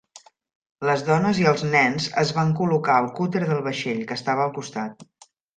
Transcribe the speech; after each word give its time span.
Les 0.89 1.03
dones 1.09 1.41
i 1.41 1.45
els 1.51 1.65
nens 1.75 2.09
es 2.23 2.33
van 2.39 2.55
col·locar 2.63 2.97
al 3.03 3.13
cúter 3.21 3.45
del 3.47 3.63
vaixell, 3.71 4.03
que 4.13 4.21
estava 4.23 4.49
al 4.49 4.57
costat. 4.61 5.07